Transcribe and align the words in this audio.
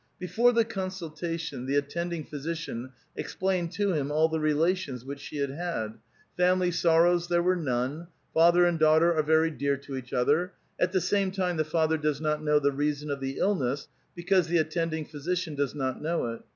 Before 0.17 0.51
the 0.51 0.65
consultation, 0.65 1.67
the 1.67 1.75
attending 1.75 2.23
physician 2.23 2.91
explained 3.15 3.71
to 3.73 3.93
him 3.93 4.11
all 4.11 4.29
the 4.29 4.39
relations 4.39 5.05
which 5.05 5.19
she 5.19 5.37
had 5.37 5.51
had; 5.51 5.99
family 6.35 6.71
sorrows 6.71 7.27
there 7.27 7.43
were 7.43 7.55
none; 7.55 8.07
father 8.33 8.65
and 8.65 8.79
daughter 8.79 9.13
are 9.13 9.21
very 9.21 9.51
dear 9.51 9.77
to 9.77 9.95
each 9.95 10.11
other; 10.11 10.53
at 10.79 10.91
the 10.91 11.01
same 11.01 11.29
time 11.29 11.57
the 11.57 11.63
father 11.63 11.99
does 11.99 12.19
not 12.19 12.43
know 12.43 12.57
the 12.57 12.71
reason 12.71 13.11
of 13.11 13.19
the 13.19 13.37
illness, 13.37 13.89
because 14.15 14.47
the 14.47 14.57
attending 14.57 15.05
physician 15.05 15.53
does 15.53 15.75
not 15.75 16.01
know 16.01 16.33
it. 16.33 16.41